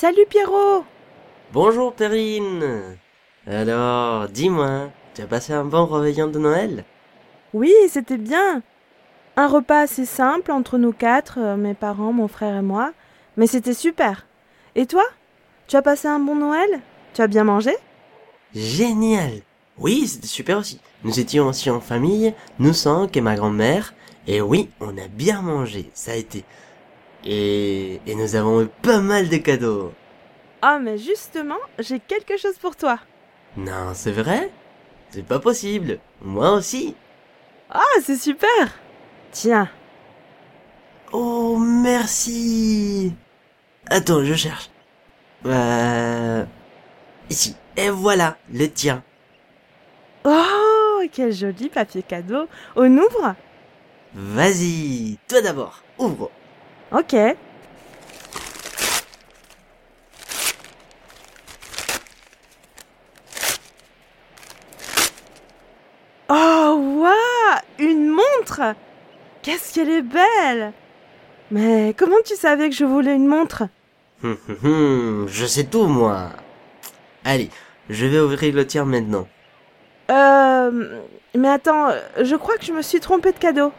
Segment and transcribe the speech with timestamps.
[0.00, 0.84] Salut Pierrot.
[1.52, 2.96] Bonjour Perrine.
[3.48, 6.84] Alors, dis-moi, tu as passé un bon réveillon de Noël?
[7.52, 8.62] Oui, c'était bien.
[9.34, 12.92] Un repas assez simple entre nous quatre, euh, mes parents, mon frère et moi,
[13.36, 14.24] mais c'était super.
[14.76, 15.02] Et toi?
[15.66, 16.78] Tu as passé un bon Noël?
[17.12, 17.72] Tu as bien mangé?
[18.54, 19.40] Génial.
[19.78, 20.80] Oui, c'était super aussi.
[21.02, 23.94] Nous étions aussi en famille, nous cinq et ma grand-mère,
[24.28, 26.44] et oui, on a bien mangé, ça a été.
[27.24, 29.92] Et, et nous avons eu pas mal de cadeaux.
[30.62, 32.98] Ah, mais justement, j'ai quelque chose pour toi.
[33.56, 34.50] Non, c'est vrai?
[35.10, 35.98] C'est pas possible.
[36.20, 36.94] Moi aussi.
[37.70, 38.78] Ah, c'est super
[39.30, 39.68] Tiens,
[41.12, 43.14] Oh, merci.
[43.88, 44.70] Attends, je cherche.
[45.46, 46.44] Euh...
[47.30, 47.56] Ici.
[47.76, 49.02] Et voilà, le tien.
[50.24, 52.46] Oh, quel joli papier cadeau.
[52.76, 53.34] On ouvre?
[54.14, 56.30] Vas-y, toi d'abord, ouvre.
[56.90, 57.14] Ok.
[66.30, 67.14] Oh, waouh
[67.78, 68.74] Une montre
[69.42, 70.72] Qu'est-ce qu'elle est belle
[71.50, 73.64] Mais comment tu savais que je voulais une montre?
[74.24, 76.30] Hum, hum, hum, je sais tout, moi.
[77.24, 77.50] Allez,
[77.88, 79.28] je vais ouvrir le tien maintenant.
[80.10, 81.00] Euh...
[81.34, 81.88] Mais attends,
[82.20, 83.72] je crois que je me suis trompée de cadeau.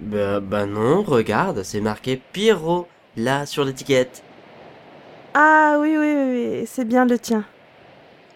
[0.00, 4.22] Bah, bah non, regarde, c'est marqué Pierrot, là, sur l'étiquette.
[5.34, 7.44] Ah oui, oui, oui, oui, c'est bien le tien.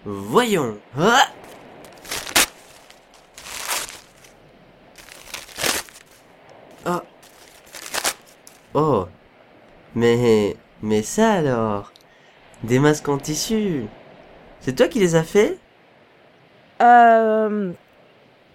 [0.04, 0.76] Voyons.
[0.98, 1.28] Ah
[6.86, 7.00] oh.
[8.74, 9.06] Oh.
[9.94, 11.92] Mais, mais ça alors?
[12.64, 13.84] Des masques en tissu
[14.60, 15.58] C'est toi qui les as fait
[16.80, 17.72] Euh...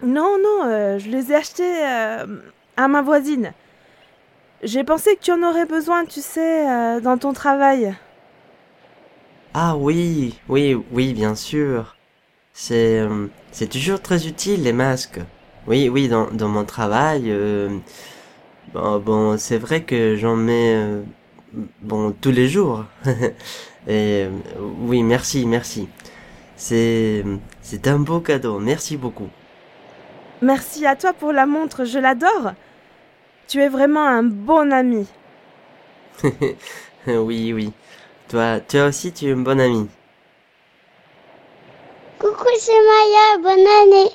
[0.02, 2.26] Non, non, euh, je les ai achetés euh,
[2.78, 3.54] à ma voisine.
[4.62, 7.96] J'ai pensé que tu en aurais besoin, tu sais, euh, dans ton travail.
[9.54, 11.96] Ah oui, oui, oui, bien sûr.
[12.54, 15.20] C'est, euh, c'est toujours très utile les masques.
[15.66, 17.30] Oui, oui, dans, dans mon travail.
[17.30, 17.78] euh,
[18.74, 20.76] bon, bon, c'est vrai que j'en mets,
[21.82, 22.86] bon, tous les jours.
[23.88, 24.28] Et
[24.58, 25.88] oui, merci, merci.
[26.56, 27.24] C'est,
[27.62, 28.60] c'est un beau cadeau.
[28.60, 29.30] Merci beaucoup.
[30.42, 32.52] Merci à toi pour la montre, je l'adore.
[33.48, 35.06] Tu es vraiment un bon ami.
[37.06, 37.72] oui, oui.
[38.28, 39.88] Toi, toi aussi, tu es une bonne amie.
[42.18, 44.10] Coucou, c'est Maya, bonne année.